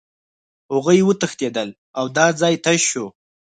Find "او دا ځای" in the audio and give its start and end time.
1.99-2.55